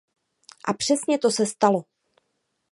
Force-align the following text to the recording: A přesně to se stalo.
A 0.65 0.73
přesně 0.73 1.17
to 1.17 1.31
se 1.31 1.45
stalo. 1.45 1.83